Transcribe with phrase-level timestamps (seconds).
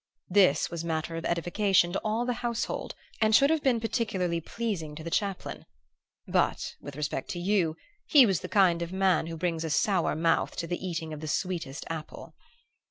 [0.31, 4.95] This was matter of edification to all the household and should have been peculiarly pleasing
[4.95, 5.67] to the chaplain;
[6.25, 7.75] but, with respect to you,
[8.07, 11.19] he was the kind of man who brings a sour mouth to the eating of
[11.19, 12.33] the sweetest apple.